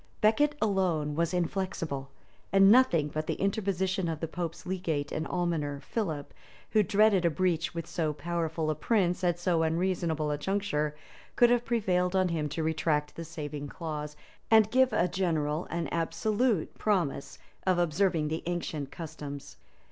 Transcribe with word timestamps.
Becket 0.19 0.55
alone 0.59 1.13
was 1.13 1.31
inflexible; 1.31 2.09
and 2.51 2.71
nothing 2.71 3.09
but 3.09 3.27
the 3.27 3.35
interposition 3.35 4.07
of 4.07 4.19
the 4.19 4.27
pope's 4.27 4.65
legate 4.65 5.11
and 5.11 5.27
almoner, 5.27 5.79
Philip, 5.81 6.33
who 6.71 6.81
dreaded 6.81 7.23
a 7.23 7.29
breach 7.29 7.75
with 7.75 7.85
so 7.85 8.11
powerful 8.11 8.71
a 8.71 8.73
prince 8.73 9.23
at 9.23 9.37
so 9.37 9.61
unseasonable 9.61 10.31
a 10.31 10.39
juncture, 10.39 10.95
could 11.35 11.51
have 11.51 11.63
prevailed 11.65 12.15
on 12.15 12.29
him 12.29 12.49
to 12.49 12.63
retract 12.63 13.15
the 13.15 13.23
saving 13.23 13.67
clause, 13.67 14.15
and 14.49 14.71
give 14.71 14.91
a 14.91 15.07
general 15.07 15.67
and 15.69 15.87
absolute 15.93 16.79
promise 16.79 17.37
of 17.67 17.77
observing 17.77 18.29
the 18.29 18.41
ancient 18.47 18.89
customs. 18.89 19.55